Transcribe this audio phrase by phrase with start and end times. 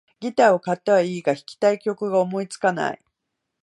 [0.19, 3.05] ギターを買ったはいいが、弾きたい曲が思いつかない